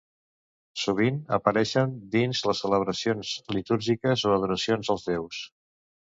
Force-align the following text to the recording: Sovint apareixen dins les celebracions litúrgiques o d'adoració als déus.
Sovint 0.83 1.17
apareixen 1.35 1.91
dins 2.15 2.41
les 2.49 2.61
celebracions 2.65 3.33
litúrgiques 3.57 4.23
o 4.27 4.33
d'adoració 4.33 4.79
als 4.97 5.05
déus. 5.11 5.43